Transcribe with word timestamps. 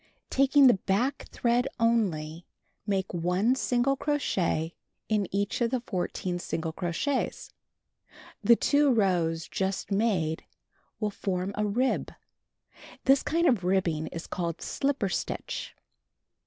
Taking 0.31 0.65
the 0.65 0.73
back 0.89 1.27
thread 1.29 1.67
only, 1.79 2.47
make 2.87 3.13
1 3.13 3.53
single 3.53 3.95
crochet 3.95 4.73
in 5.09 5.27
each 5.29 5.61
of 5.61 5.69
the 5.69 5.79
14 5.79 6.39
single 6.39 6.71
crochets. 6.73 7.53
The 8.43 8.55
two 8.55 8.91
rows 8.91 9.47
just 9.47 9.91
made 9.91 10.43
will 10.99 11.11
form 11.11 11.51
a 11.55 11.67
rib. 11.67 12.11
This 13.05 13.21
kind 13.21 13.45
of 13.45 13.63
rib 13.63 13.87
is 14.11 14.25
called 14.25 14.63
"slipper 14.63 15.07
stitch." 15.07 15.75